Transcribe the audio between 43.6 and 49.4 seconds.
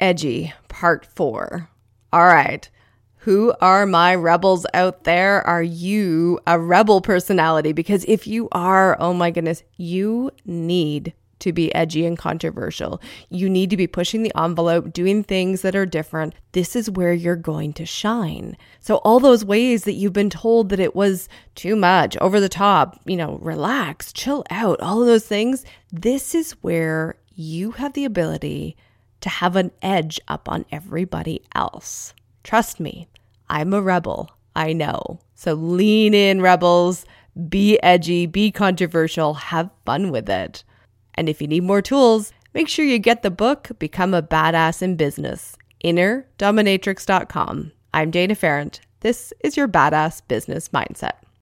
Become a Badass in Business, innerdominatrix.com. I'm Dana Ferrant. This